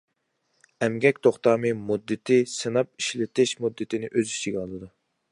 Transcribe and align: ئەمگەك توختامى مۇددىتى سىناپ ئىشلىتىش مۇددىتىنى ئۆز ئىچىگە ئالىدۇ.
ئەمگەك 0.85 1.19
توختامى 1.25 1.73
مۇددىتى 1.89 2.37
سىناپ 2.53 2.89
ئىشلىتىش 3.01 3.53
مۇددىتىنى 3.65 4.09
ئۆز 4.15 4.33
ئىچىگە 4.37 4.61
ئالىدۇ. 4.63 4.89